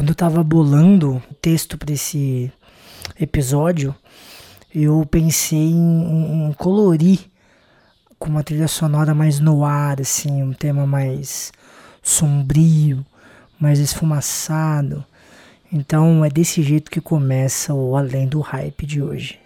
quando 0.00 0.08
eu 0.08 0.14
tava 0.14 0.42
bolando 0.42 1.22
o 1.30 1.34
texto 1.42 1.76
para 1.76 1.92
esse 1.92 2.50
episódio, 3.20 3.94
eu 4.74 5.04
pensei 5.04 5.58
em, 5.58 6.48
em, 6.48 6.52
colorir 6.54 7.18
com 8.18 8.30
uma 8.30 8.42
trilha 8.42 8.66
sonora 8.66 9.12
mais 9.12 9.40
no 9.40 9.62
ar, 9.62 10.00
assim, 10.00 10.42
um 10.42 10.54
tema 10.54 10.86
mais 10.86 11.52
sombrio, 12.02 13.04
mais 13.60 13.78
esfumaçado. 13.78 15.04
Então 15.70 16.24
é 16.24 16.30
desse 16.30 16.62
jeito 16.62 16.90
que 16.90 17.02
começa 17.02 17.74
o 17.74 17.94
Além 17.94 18.26
do 18.26 18.40
Hype 18.40 18.86
de 18.86 19.02
hoje. 19.02 19.38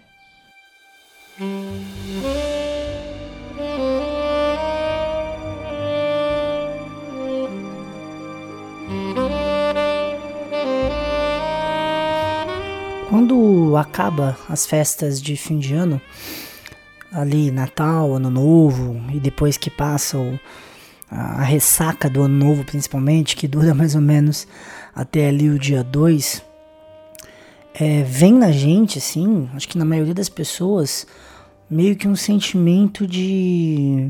Quando 13.09 13.77
acaba 13.77 14.35
as 14.49 14.65
festas 14.65 15.21
de 15.21 15.37
fim 15.37 15.59
de 15.59 15.75
ano, 15.75 16.01
ali 17.11 17.51
Natal, 17.51 18.15
Ano 18.15 18.31
Novo, 18.31 18.99
e 19.13 19.19
depois 19.19 19.57
que 19.57 19.69
passa 19.69 20.17
o, 20.17 20.39
a, 21.09 21.43
ressaca 21.43 22.09
do 22.09 22.23
Ano 22.23 22.45
Novo 22.45 22.65
principalmente, 22.65 23.35
que 23.35 23.47
dura 23.47 23.73
mais 23.75 23.93
ou 23.93 24.01
menos 24.01 24.47
até 24.93 25.27
ali 25.27 25.49
o 25.49 25.59
dia 25.59 25.83
2, 25.83 26.43
é, 27.75 28.01
vem 28.03 28.33
na 28.33 28.51
gente, 28.51 28.97
assim, 28.97 29.49
acho 29.53 29.67
que 29.67 29.77
na 29.77 29.85
maioria 29.85 30.13
das 30.13 30.29
pessoas, 30.29 31.05
meio 31.69 31.95
que 31.95 32.07
um 32.07 32.15
sentimento 32.15 33.05
de. 33.05 34.09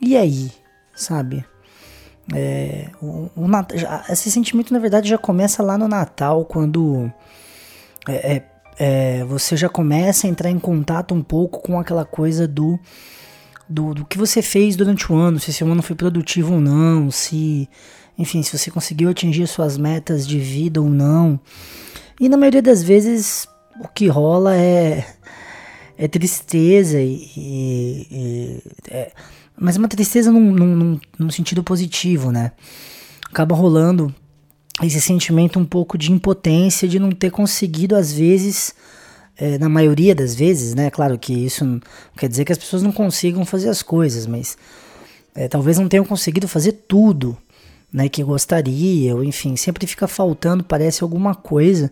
E 0.00 0.16
aí? 0.16 0.50
Sabe? 0.94 1.44
É, 2.34 2.90
o, 3.00 3.30
o, 3.34 3.46
esse 4.10 4.30
sentimento, 4.30 4.72
na 4.72 4.78
verdade, 4.78 5.08
já 5.08 5.16
começa 5.16 5.62
lá 5.62 5.78
no 5.78 5.88
Natal, 5.88 6.44
quando 6.44 7.10
é, 8.08 8.36
é, 8.36 8.42
é, 8.78 9.24
você 9.24 9.56
já 9.56 9.68
começa 9.68 10.26
a 10.26 10.30
entrar 10.30 10.50
em 10.50 10.58
contato 10.58 11.14
um 11.14 11.22
pouco 11.22 11.60
com 11.60 11.78
aquela 11.78 12.04
coisa 12.04 12.48
do, 12.48 12.78
do, 13.68 13.94
do 13.94 14.04
que 14.04 14.16
você 14.16 14.40
fez 14.40 14.76
durante 14.76 15.12
o 15.12 15.16
ano, 15.16 15.38
se 15.38 15.52
seu 15.52 15.70
ano 15.70 15.82
foi 15.82 15.94
produtivo 15.94 16.54
ou 16.54 16.60
não, 16.60 17.10
se, 17.10 17.68
enfim, 18.16 18.42
se 18.42 18.56
você 18.56 18.70
conseguiu 18.70 19.10
atingir 19.10 19.46
suas 19.46 19.76
metas 19.76 20.26
de 20.26 20.38
vida 20.38 20.80
ou 20.80 20.88
não. 20.88 21.38
E 22.18 22.28
na 22.28 22.36
maioria 22.36 22.62
das 22.62 22.82
vezes 22.82 23.46
o 23.80 23.88
que 23.88 24.08
rola 24.08 24.56
é, 24.56 25.06
é 25.96 26.08
tristeza 26.08 27.00
e, 27.00 27.30
e, 27.36 28.06
e 28.10 28.62
é, 28.90 29.12
mas 29.56 29.76
é 29.76 29.78
uma 29.78 29.88
tristeza 29.88 30.30
num, 30.32 30.52
num, 30.52 31.00
num 31.18 31.30
sentido 31.30 31.62
positivo, 31.62 32.30
né? 32.30 32.52
Acaba 33.28 33.54
rolando 33.54 34.14
esse 34.82 35.00
sentimento 35.00 35.58
um 35.58 35.64
pouco 35.64 35.98
de 35.98 36.12
impotência 36.12 36.88
de 36.88 36.98
não 36.98 37.10
ter 37.10 37.30
conseguido, 37.30 37.96
às 37.96 38.12
vezes, 38.12 38.74
é, 39.36 39.58
na 39.58 39.68
maioria 39.68 40.14
das 40.14 40.34
vezes, 40.34 40.74
né? 40.74 40.90
Claro 40.90 41.18
que 41.18 41.32
isso 41.32 41.64
não 41.64 41.80
quer 42.16 42.28
dizer 42.28 42.44
que 42.44 42.52
as 42.52 42.58
pessoas 42.58 42.82
não 42.82 42.92
consigam 42.92 43.44
fazer 43.44 43.68
as 43.68 43.82
coisas, 43.82 44.26
mas 44.26 44.56
é, 45.34 45.48
talvez 45.48 45.78
não 45.78 45.88
tenham 45.88 46.04
conseguido 46.04 46.46
fazer 46.48 46.72
tudo 46.72 47.36
né, 47.92 48.08
que 48.08 48.22
gostaria, 48.22 49.14
ou 49.14 49.24
enfim, 49.24 49.56
sempre 49.56 49.86
fica 49.86 50.06
faltando, 50.06 50.62
parece 50.62 51.02
alguma 51.02 51.34
coisa. 51.34 51.90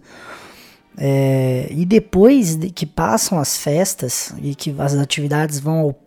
É, 0.98 1.68
e 1.70 1.84
depois 1.84 2.56
de 2.56 2.70
que 2.70 2.86
passam 2.86 3.38
as 3.38 3.56
festas 3.56 4.32
e 4.42 4.54
que 4.54 4.74
as 4.78 4.94
atividades 4.94 5.60
vão 5.60 5.78
ao, 5.78 6.00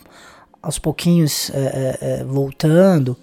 aos 0.62 0.80
pouquinhos 0.80 1.52
é, 1.54 1.98
é, 2.02 2.24
voltando, 2.24 3.16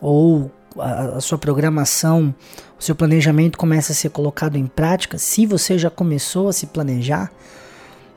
ou 0.00 0.50
a, 0.78 1.20
sua 1.20 1.38
programação 1.38 2.34
o 2.78 2.82
seu 2.82 2.96
planejamento 2.96 3.56
começa 3.56 3.92
a 3.92 3.94
ser 3.94 4.10
colocado 4.10 4.56
em 4.56 4.66
prática, 4.66 5.16
se 5.16 5.46
você 5.46 5.78
já 5.78 5.88
começou 5.88 6.48
a 6.48 6.52
se 6.52 6.66
planejar, 6.66 7.30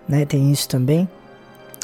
né, 0.10 0.26
tem 0.26 0.52
isso 0.52 0.68
também, 0.68 1.08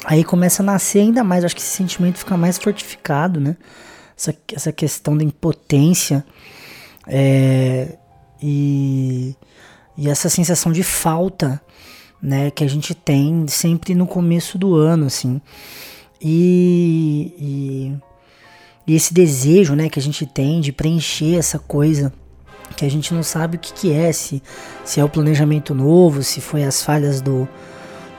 aí 0.04 0.24
começa 0.24 0.64
a 0.64 0.66
nascer 0.66 0.98
ainda 0.98 1.22
mais, 1.22 1.44
acho 1.44 1.54
que 1.54 1.60
esse 1.60 1.76
sentimento 1.76 2.18
fica 2.18 2.36
mais 2.36 2.58
fortificado, 2.58 3.38
né, 3.38 3.56
essa, 4.16 4.34
essa 4.52 4.72
questão 4.72 5.16
da 5.16 5.22
impotência 5.22 6.24
é, 7.06 7.96
e, 8.42 9.36
e 9.96 10.08
essa 10.08 10.28
sensação 10.28 10.72
de 10.72 10.82
falta, 10.82 11.62
né, 12.20 12.50
que 12.50 12.64
a 12.64 12.68
gente 12.68 12.96
tem 12.96 13.46
sempre 13.46 13.94
no 13.94 14.08
começo 14.08 14.58
do 14.58 14.74
ano, 14.74 15.06
assim, 15.06 15.40
e, 16.20 17.34
e, 17.38 18.11
e 18.86 18.94
esse 18.94 19.14
desejo, 19.14 19.74
né, 19.74 19.88
que 19.88 19.98
a 19.98 20.02
gente 20.02 20.26
tem 20.26 20.60
de 20.60 20.72
preencher 20.72 21.36
essa 21.36 21.58
coisa 21.58 22.12
que 22.72 22.84
a 22.84 22.90
gente 22.90 23.12
não 23.12 23.22
sabe 23.22 23.56
o 23.56 23.60
que, 23.60 23.72
que 23.72 23.92
é, 23.92 24.12
se, 24.12 24.42
se 24.84 24.98
é 24.98 25.04
o 25.04 25.08
planejamento 25.08 25.74
novo, 25.74 26.22
se 26.22 26.40
foi 26.40 26.64
as 26.64 26.82
falhas 26.82 27.20
do, 27.20 27.46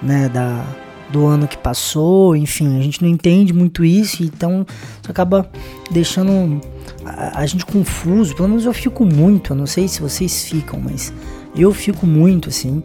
né, 0.02 0.30
da, 0.30 0.66
do 1.12 1.26
ano 1.26 1.48
que 1.48 1.58
passou, 1.58 2.36
enfim, 2.36 2.80
a 2.80 2.82
gente 2.82 3.02
não 3.02 3.10
entende 3.10 3.54
muito 3.54 3.84
isso, 3.84 4.24
então 4.24 4.66
isso 5.02 5.12
acaba 5.12 5.50
deixando 5.92 6.62
a, 7.06 7.40
a, 7.40 7.46
gente 7.46 7.66
confuso, 7.66 8.36
pelo 8.36 8.50
menos 8.50 8.66
eu 8.66 8.74
fico 8.74 9.06
muito, 9.06 9.54
eu 9.54 9.58
não 9.58 9.66
sei 9.66 9.88
se 9.88 10.02
vocês 10.02 10.44
ficam, 10.44 10.80
mas 10.80 11.14
eu 11.56 11.74
fico 11.74 12.06
muito 12.06 12.50
assim, 12.50 12.82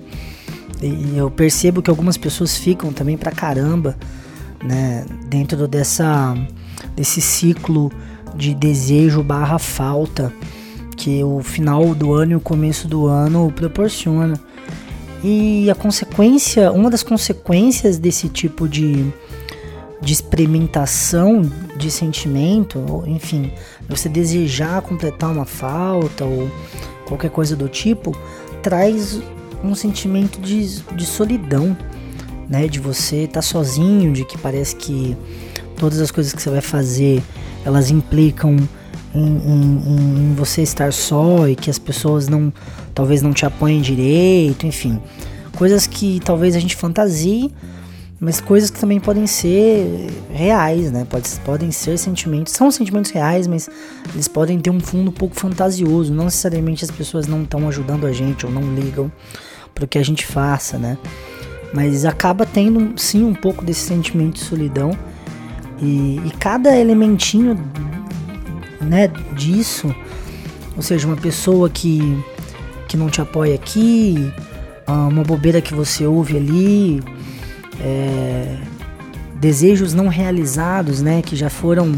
e 0.83 1.17
eu 1.17 1.31
percebo 1.31 1.83
que 1.83 1.91
algumas 1.91 2.17
pessoas 2.17 2.57
ficam 2.57 2.93
também 2.93 3.17
pra 3.17 3.33
caramba, 3.33 3.97
né, 4.63 5.05
dentro 5.27 5.69
dessa, 5.69 6.35
desse 6.99 7.21
ciclo 7.21 7.93
de 8.35 8.53
desejo 8.53 9.23
barra 9.23 9.57
falta, 9.57 10.33
que 10.97 11.23
o 11.23 11.41
final 11.41 11.95
do 11.95 12.13
ano 12.13 12.33
e 12.33 12.35
o 12.35 12.41
começo 12.41 12.89
do 12.89 13.07
ano 13.07 13.53
proporciona. 13.55 14.35
E 15.23 15.71
a 15.71 15.77
consequência, 15.77 16.73
uma 16.73 16.91
das 16.91 17.05
consequências 17.05 17.99
desse 17.99 18.29
tipo 18.29 18.69
de, 18.69 19.07
de 20.03 20.13
experimentação 20.13 21.43
de 21.77 21.89
sentimento, 21.89 23.05
enfim, 23.07 23.53
você 23.89 24.09
desejar 24.09 24.83
completar 24.83 25.31
uma 25.31 25.45
falta 25.45 26.25
ou 26.25 26.51
qualquer 27.07 27.31
coisa 27.31 27.55
do 27.55 27.69
tipo, 27.69 28.17
traz 28.61 29.21
um 29.63 29.73
sentimento 29.73 30.41
de, 30.41 30.83
de 30.83 31.07
solidão, 31.07 31.77
né? 32.49 32.67
De 32.67 32.81
você 32.81 33.19
estar 33.19 33.35
tá 33.35 33.43
sozinho, 33.43 34.13
de 34.13 34.25
que 34.25 34.37
parece 34.37 34.75
que 34.75 35.17
todas 35.79 36.01
as 36.01 36.11
coisas 36.11 36.33
que 36.33 36.43
você 36.43 36.51
vai 36.51 36.61
fazer 36.61 37.23
elas 37.65 37.91
implicam 37.91 38.57
em, 39.15 39.21
em, 39.21 40.31
em, 40.31 40.35
você 40.35 40.63
estar 40.63 40.93
só 40.93 41.49
e 41.49 41.55
que 41.55 41.71
as 41.71 41.79
pessoas 41.79 42.29
não 42.29 42.53
talvez 42.95 43.23
não 43.23 43.33
te 43.33 43.47
apoiem 43.47 43.81
direito, 43.81 44.67
enfim. 44.67 45.01
Coisas 45.57 45.87
que 45.87 46.21
talvez 46.25 46.55
a 46.55 46.61
gente 46.61 46.77
fantasie, 46.77 47.53
mas 48.21 48.41
coisas 48.41 48.71
que 48.71 48.79
também 48.79 48.99
podem 48.99 49.27
ser 49.27 50.09
reais, 50.31 50.91
né? 50.91 51.07
Pode, 51.09 51.29
podem 51.45 51.71
ser 51.71 51.99
sentimentos, 51.99 52.53
são 52.53 52.71
sentimentos 52.71 53.11
reais, 53.11 53.47
mas 53.47 53.69
eles 54.13 54.29
podem 54.29 54.59
ter 54.59 54.71
um 54.71 54.81
fundo 54.81 55.11
um 55.11 55.15
pouco 55.15 55.35
fantasioso. 55.35 56.13
Não 56.13 56.25
necessariamente 56.25 56.85
as 56.85 56.91
pessoas 56.91 57.27
não 57.27 57.43
estão 57.43 57.69
ajudando 57.69 58.07
a 58.07 58.13
gente 58.13 58.45
ou 58.45 58.53
não 58.53 58.75
ligam 58.75 59.11
para 59.75 59.85
o 59.85 59.89
que 59.89 59.99
a 59.99 60.03
gente 60.03 60.27
faça, 60.27 60.79
né? 60.79 60.99
Mas 61.73 62.05
acaba 62.05 62.45
tendo 62.47 62.99
sim 62.99 63.25
um 63.25 63.35
pouco 63.35 63.65
desse 63.65 63.81
sentimento 63.81 64.35
de 64.35 64.41
solidão. 64.41 64.91
E, 65.81 66.21
e 66.25 66.31
cada 66.39 66.77
elementinho 66.77 67.57
né, 68.81 69.09
disso, 69.37 69.95
ou 70.77 70.83
seja, 70.83 71.07
uma 71.07 71.17
pessoa 71.17 71.69
que, 71.69 72.01
que 72.89 72.97
não 72.97 73.09
te 73.09 73.21
apoia 73.21 73.55
aqui, 73.55 74.33
ah, 74.87 75.07
uma 75.07 75.23
bobeira 75.23 75.61
que 75.61 75.75
você 75.75 76.07
ouve 76.07 76.37
ali, 76.37 77.03
é, 77.81 78.57
desejos 79.41 79.95
não 79.95 80.09
realizados, 80.09 81.01
né, 81.01 81.23
que 81.23 81.37
já 81.37 81.51
foram 81.51 81.93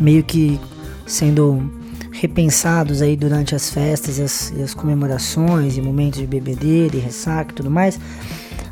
meio 0.00 0.22
que 0.22 0.60
sendo 1.06 1.70
repensados 2.12 3.02
aí 3.02 3.16
durante 3.16 3.54
as 3.54 3.70
festas 3.70 4.18
e 4.18 4.22
as, 4.22 4.52
e 4.56 4.62
as 4.62 4.74
comemorações 4.74 5.76
e 5.76 5.82
momentos 5.82 6.18
de 6.18 6.26
bebedeira 6.26 6.96
e 6.96 7.00
ressaca 7.00 7.52
e 7.52 7.54
tudo 7.54 7.70
mais, 7.70 7.98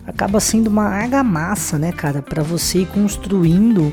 acaba 0.06 0.40
sendo 0.40 0.68
uma 0.68 0.84
argamassa, 0.84 1.78
né, 1.78 1.92
cara, 1.92 2.22
para 2.22 2.42
você 2.42 2.80
ir 2.80 2.86
construindo 2.86 3.92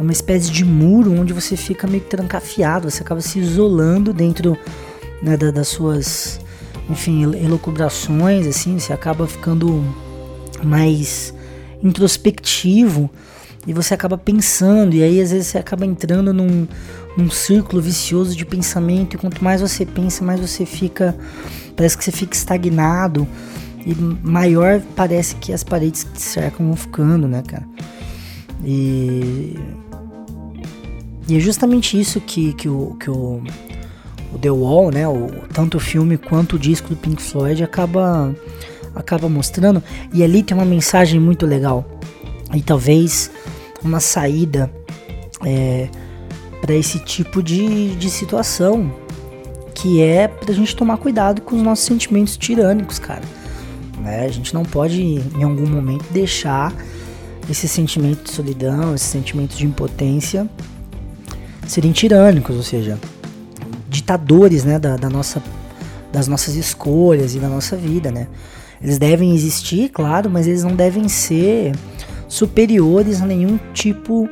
é 0.00 0.02
uma 0.02 0.12
espécie 0.12 0.50
de 0.50 0.64
muro 0.64 1.12
onde 1.12 1.34
você 1.34 1.58
fica 1.58 1.86
meio 1.86 2.02
trancafiado, 2.02 2.90
você 2.90 3.02
acaba 3.02 3.20
se 3.20 3.38
isolando 3.38 4.14
dentro 4.14 4.56
né, 5.22 5.36
da, 5.36 5.50
das 5.50 5.68
suas, 5.68 6.40
enfim, 6.88 7.22
elucubrações, 7.36 8.46
assim, 8.46 8.78
você 8.78 8.94
acaba 8.94 9.26
ficando 9.26 9.84
mais 10.64 11.34
introspectivo 11.82 13.10
e 13.66 13.74
você 13.74 13.92
acaba 13.92 14.16
pensando, 14.16 14.94
e 14.94 15.02
aí 15.02 15.20
às 15.20 15.32
vezes 15.32 15.48
você 15.48 15.58
acaba 15.58 15.84
entrando 15.84 16.32
num, 16.32 16.66
num 17.14 17.30
círculo 17.30 17.82
vicioso 17.82 18.34
de 18.34 18.46
pensamento, 18.46 19.16
e 19.16 19.18
quanto 19.18 19.44
mais 19.44 19.60
você 19.60 19.84
pensa, 19.84 20.24
mais 20.24 20.40
você 20.40 20.64
fica, 20.64 21.14
parece 21.76 21.98
que 21.98 22.04
você 22.04 22.10
fica 22.10 22.34
estagnado, 22.34 23.28
e 23.84 23.94
maior 23.94 24.80
parece 24.96 25.34
que 25.34 25.52
as 25.52 25.62
paredes 25.62 26.04
que 26.04 26.12
te 26.12 26.22
cercam 26.22 26.68
vão 26.68 26.76
ficando, 26.76 27.28
né, 27.28 27.42
cara? 27.46 27.68
E 28.64 29.58
e 31.30 31.36
é 31.36 31.38
justamente 31.38 31.98
isso 31.98 32.20
que, 32.20 32.52
que, 32.54 32.68
o, 32.68 32.96
que 32.98 33.08
o, 33.08 33.40
o 34.32 34.38
The 34.40 34.50
Wall, 34.50 34.90
né? 34.90 35.06
O, 35.06 35.30
tanto 35.52 35.76
o 35.76 35.80
filme 35.80 36.18
quanto 36.18 36.56
o 36.56 36.58
disco 36.58 36.88
do 36.88 36.96
Pink 36.96 37.22
Floyd 37.22 37.62
acaba, 37.62 38.34
acaba 38.96 39.28
mostrando. 39.28 39.80
E 40.12 40.24
ali 40.24 40.42
tem 40.42 40.56
uma 40.56 40.66
mensagem 40.66 41.20
muito 41.20 41.46
legal. 41.46 41.88
E 42.52 42.60
talvez 42.60 43.30
uma 43.80 44.00
saída 44.00 44.68
é, 45.46 45.88
para 46.60 46.74
esse 46.74 46.98
tipo 46.98 47.40
de, 47.40 47.94
de 47.94 48.10
situação. 48.10 48.92
Que 49.72 50.02
é 50.02 50.26
pra 50.26 50.52
gente 50.52 50.74
tomar 50.74 50.96
cuidado 50.96 51.42
com 51.42 51.54
os 51.54 51.62
nossos 51.62 51.84
sentimentos 51.84 52.36
tirânicos, 52.36 52.98
cara. 52.98 53.22
Né? 54.00 54.24
A 54.24 54.28
gente 54.28 54.52
não 54.52 54.64
pode, 54.64 55.00
em 55.00 55.44
algum 55.44 55.68
momento, 55.68 56.04
deixar 56.10 56.74
esse 57.48 57.68
sentimento 57.68 58.24
de 58.24 58.32
solidão, 58.32 58.96
esse 58.96 59.04
sentimento 59.04 59.56
de 59.56 59.64
impotência 59.64 60.50
serem 61.70 61.92
tirânicos, 61.92 62.56
ou 62.56 62.62
seja, 62.64 62.98
ditadores 63.88 64.64
né, 64.64 64.76
da, 64.76 64.96
da 64.96 65.08
nossa, 65.08 65.40
das 66.12 66.26
nossas 66.26 66.56
escolhas 66.56 67.36
e 67.36 67.38
da 67.38 67.48
nossa 67.48 67.76
vida. 67.76 68.10
Né? 68.10 68.26
Eles 68.82 68.98
devem 68.98 69.32
existir, 69.34 69.88
claro, 69.90 70.28
mas 70.28 70.48
eles 70.48 70.64
não 70.64 70.74
devem 70.74 71.08
ser 71.08 71.72
superiores 72.26 73.22
a 73.22 73.26
nenhum 73.26 73.56
tipo 73.72 74.28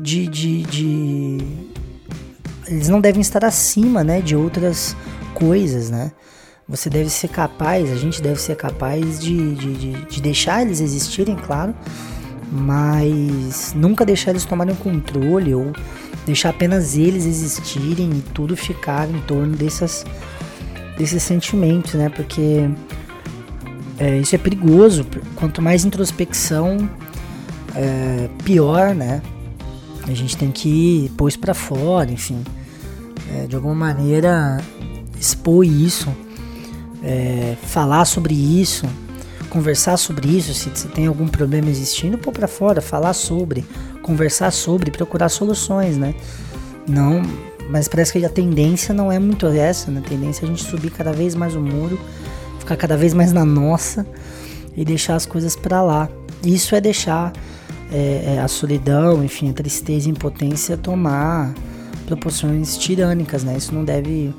de, 0.00 0.26
de, 0.26 0.62
de, 0.62 1.38
eles 2.66 2.88
não 2.88 3.00
devem 3.00 3.20
estar 3.20 3.44
acima 3.44 4.02
né, 4.02 4.22
de 4.22 4.34
outras 4.34 4.96
coisas, 5.34 5.90
né? 5.90 6.12
Você 6.66 6.88
deve 6.88 7.10
ser 7.10 7.28
capaz, 7.28 7.92
a 7.92 7.96
gente 7.96 8.22
deve 8.22 8.40
ser 8.40 8.56
capaz 8.56 9.20
de, 9.20 9.54
de, 9.54 9.74
de, 9.74 10.04
de 10.06 10.22
deixar 10.22 10.62
eles 10.62 10.80
existirem, 10.80 11.36
claro, 11.36 11.74
mas 12.50 13.74
nunca 13.76 14.06
deixar 14.06 14.30
eles 14.30 14.46
tomarem 14.46 14.74
controle 14.74 15.54
ou 15.54 15.72
deixar 16.26 16.50
apenas 16.50 16.96
eles 16.96 17.26
existirem 17.26 18.10
e 18.10 18.22
tudo 18.32 18.56
ficar 18.56 19.08
em 19.08 19.20
torno 19.22 19.56
dessas, 19.56 20.04
desses 20.96 21.22
sentimentos, 21.22 21.94
né? 21.94 22.08
Porque 22.08 22.68
é, 23.98 24.18
isso 24.18 24.34
é 24.34 24.38
perigoso. 24.38 25.06
Quanto 25.36 25.62
mais 25.62 25.84
introspecção, 25.84 26.88
é, 27.74 28.28
pior, 28.44 28.94
né? 28.94 29.22
A 30.06 30.12
gente 30.12 30.36
tem 30.36 30.50
que 30.50 31.10
pôr 31.16 31.32
pra 31.38 31.54
fora, 31.54 32.10
enfim. 32.10 32.42
É, 33.34 33.46
de 33.46 33.56
alguma 33.56 33.74
maneira 33.74 34.60
expor 35.18 35.64
isso, 35.64 36.14
é, 37.02 37.56
falar 37.62 38.04
sobre 38.04 38.34
isso, 38.34 38.86
conversar 39.54 39.96
sobre 39.96 40.28
isso, 40.28 40.52
se, 40.52 40.68
se 40.74 40.88
tem 40.88 41.06
algum 41.06 41.28
problema 41.28 41.70
existindo, 41.70 42.18
pôr 42.18 42.32
pra 42.32 42.48
fora, 42.48 42.80
falar 42.80 43.12
sobre, 43.12 43.64
conversar 44.02 44.50
sobre, 44.50 44.90
procurar 44.90 45.28
soluções, 45.28 45.96
né? 45.96 46.12
Não, 46.88 47.22
mas 47.70 47.86
parece 47.86 48.12
que 48.12 48.24
a 48.24 48.28
tendência 48.28 48.92
não 48.92 49.12
é 49.12 49.18
muito 49.20 49.46
essa, 49.46 49.92
né? 49.92 50.02
A 50.04 50.08
tendência 50.08 50.44
é 50.44 50.44
a 50.46 50.48
gente 50.48 50.64
subir 50.64 50.90
cada 50.90 51.12
vez 51.12 51.36
mais 51.36 51.54
o 51.54 51.60
muro, 51.60 52.00
ficar 52.58 52.76
cada 52.76 52.96
vez 52.96 53.14
mais 53.14 53.32
na 53.32 53.44
nossa 53.44 54.04
e 54.76 54.84
deixar 54.84 55.14
as 55.14 55.24
coisas 55.24 55.54
para 55.54 55.80
lá. 55.80 56.08
Isso 56.42 56.74
é 56.74 56.80
deixar 56.80 57.32
é, 57.92 58.34
é, 58.34 58.40
a 58.40 58.48
solidão, 58.48 59.22
enfim, 59.22 59.50
a 59.50 59.52
tristeza 59.52 60.08
e 60.08 60.10
a 60.10 60.14
impotência 60.14 60.76
tomar 60.76 61.54
proporções 62.06 62.76
tirânicas, 62.76 63.44
né? 63.44 63.56
Isso 63.56 63.72
não 63.72 63.84
deve 63.84 64.34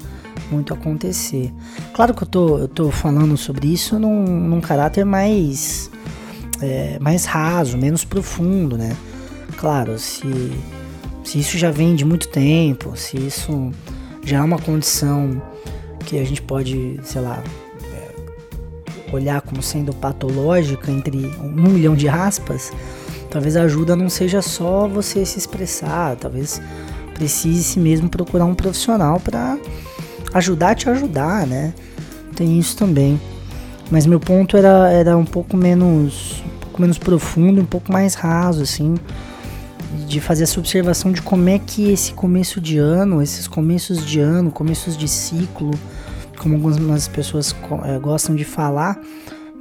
muito 0.52 0.74
acontecer. 0.74 1.54
Claro 1.94 2.14
que 2.14 2.24
eu 2.24 2.28
tô, 2.28 2.58
eu 2.58 2.68
tô 2.68 2.92
falando 2.92 3.38
sobre 3.38 3.68
isso 3.68 4.00
num, 4.00 4.26
num 4.26 4.62
caráter 4.62 5.06
mais, 5.06 5.90
é, 6.62 6.98
mais 7.00 7.26
raso, 7.26 7.78
menos 7.78 8.04
profundo, 8.04 8.78
né? 8.78 8.96
Claro, 9.58 9.98
se, 9.98 10.52
se 11.24 11.40
isso 11.40 11.58
já 11.58 11.72
vem 11.72 11.96
de 11.96 12.06
muito 12.06 12.28
tempo, 12.28 12.96
se 12.96 13.18
isso 13.18 13.72
já 14.24 14.38
é 14.38 14.42
uma 14.42 14.60
condição 14.60 15.42
que 16.00 16.20
a 16.20 16.24
gente 16.24 16.42
pode, 16.42 17.00
sei 17.04 17.22
lá, 17.22 17.44
é, 17.94 19.14
olhar 19.14 19.42
como 19.42 19.62
sendo 19.62 19.94
patológica 19.94 20.92
entre 20.92 21.18
um 21.42 21.70
milhão 21.70 21.96
de 21.96 22.08
aspas, 22.08 22.72
talvez 23.30 23.56
a 23.56 23.64
ajuda 23.64 23.96
não 23.96 24.10
seja 24.10 24.42
só 24.42 24.88
você 24.88 25.26
se 25.26 25.38
expressar, 25.38 26.16
talvez 26.16 26.62
precise 27.14 27.80
mesmo 27.80 28.10
procurar 28.10 28.46
um 28.46 28.54
profissional 28.54 29.20
para 29.20 29.58
ajudar 30.36 30.72
a 30.72 30.76
te 30.76 30.90
ajudar, 30.90 31.48
né? 31.48 31.74
Tem 32.36 32.60
isso 32.60 32.76
também. 32.76 33.20
Mas 33.90 34.06
meu 34.06 34.20
ponto 34.20 34.58
era, 34.58 34.92
era 34.92 35.18
um 35.18 35.26
pouco 35.26 35.56
menos 35.56 36.44
um 36.46 36.60
pouco 36.60 36.82
menos 36.82 36.98
profundo, 36.98 37.62
um 37.62 37.66
pouco 37.66 37.92
mais 37.92 38.16
raso 38.16 38.62
assim 38.62 38.96
de 40.08 40.20
fazer 40.20 40.44
essa 40.44 40.60
observação 40.60 41.12
de 41.12 41.22
como 41.22 41.48
é 41.50 41.58
que 41.58 41.90
esse 41.92 42.14
começo 42.14 42.60
de 42.60 42.78
ano, 42.78 43.22
esses 43.22 43.48
começos 43.48 44.06
de 44.06 44.20
ano, 44.20 44.52
começos 44.52 44.98
de 44.98 45.08
ciclo, 45.08 45.72
como 46.38 46.56
algumas 46.56 47.08
pessoas 47.08 47.56
é, 47.86 47.98
gostam 47.98 48.36
de 48.36 48.44
falar, 48.44 49.00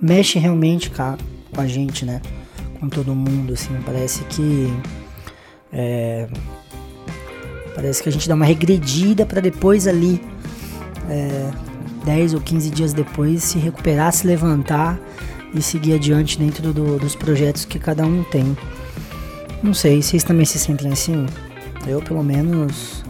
mexe 0.02 0.38
realmente 0.38 0.90
com 0.90 1.16
a, 1.60 1.66
gente, 1.66 2.04
né? 2.04 2.20
Com 2.80 2.88
todo 2.88 3.14
mundo, 3.14 3.54
assim, 3.54 3.70
parece 3.86 4.24
que 4.24 4.70
é, 5.72 6.26
parece 7.74 8.02
que 8.02 8.08
a 8.08 8.12
gente 8.12 8.28
dá 8.28 8.34
uma 8.34 8.44
regredida 8.44 9.24
para 9.24 9.40
depois 9.40 9.86
ali 9.86 10.20
é, 11.08 11.50
10 12.04 12.34
ou 12.34 12.40
15 12.40 12.70
dias 12.70 12.92
depois 12.92 13.42
se 13.42 13.58
recuperar, 13.58 14.12
se 14.12 14.26
levantar 14.26 14.98
e 15.54 15.62
seguir 15.62 15.94
adiante 15.94 16.38
dentro 16.38 16.72
do, 16.72 16.98
dos 16.98 17.14
projetos 17.14 17.64
que 17.64 17.78
cada 17.78 18.06
um 18.06 18.22
tem. 18.24 18.56
Não 19.62 19.72
sei, 19.72 20.02
vocês 20.02 20.22
também 20.22 20.44
se 20.44 20.58
sentem 20.58 20.92
assim? 20.92 21.26
Eu, 21.86 22.02
pelo 22.02 22.22
menos, 22.22 23.02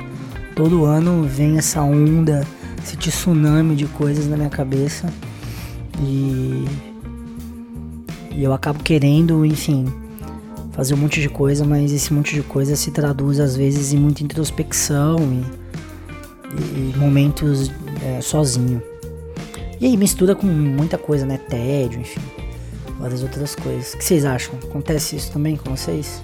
todo 0.54 0.84
ano 0.84 1.24
vem 1.24 1.58
essa 1.58 1.82
onda, 1.82 2.46
esse 2.82 2.96
tsunami 2.96 3.74
de 3.74 3.86
coisas 3.86 4.26
na 4.28 4.36
minha 4.36 4.50
cabeça. 4.50 5.12
E, 6.00 6.64
e 8.30 8.44
eu 8.44 8.52
acabo 8.52 8.82
querendo, 8.82 9.44
enfim, 9.44 9.86
fazer 10.72 10.94
um 10.94 10.98
monte 10.98 11.20
de 11.20 11.28
coisa, 11.28 11.64
mas 11.64 11.92
esse 11.92 12.12
monte 12.12 12.34
de 12.34 12.42
coisa 12.42 12.76
se 12.76 12.90
traduz 12.90 13.40
às 13.40 13.56
vezes 13.56 13.92
em 13.92 13.98
muita 13.98 14.22
introspecção 14.22 15.16
e, 15.18 16.92
e 16.92 16.96
momentos 16.96 17.70
é, 18.04 18.20
sozinho. 18.20 18.82
E 19.80 19.86
aí 19.86 19.96
mistura 19.96 20.34
com 20.34 20.46
muita 20.46 20.96
coisa, 20.96 21.26
né? 21.26 21.38
Tédio, 21.38 22.00
enfim 22.00 22.20
várias 22.98 23.22
outras 23.22 23.54
coisas. 23.54 23.92
O 23.92 23.98
que 23.98 24.04
vocês 24.04 24.24
acham? 24.24 24.58
Acontece 24.62 25.16
isso 25.16 25.32
também 25.32 25.56
com 25.56 25.74
vocês? 25.74 26.22